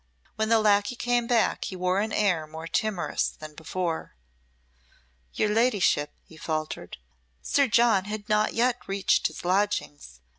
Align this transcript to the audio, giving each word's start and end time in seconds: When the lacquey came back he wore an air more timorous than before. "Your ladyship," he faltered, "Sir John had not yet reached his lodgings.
When 0.35 0.49
the 0.49 0.59
lacquey 0.59 0.95
came 0.95 1.27
back 1.27 1.65
he 1.65 1.75
wore 1.75 1.99
an 1.99 2.11
air 2.11 2.47
more 2.47 2.65
timorous 2.65 3.29
than 3.29 3.53
before. 3.53 4.15
"Your 5.35 5.49
ladyship," 5.49 6.11
he 6.23 6.37
faltered, 6.37 6.97
"Sir 7.43 7.67
John 7.67 8.05
had 8.05 8.27
not 8.27 8.55
yet 8.55 8.79
reached 8.87 9.27
his 9.27 9.45
lodgings. 9.45 10.19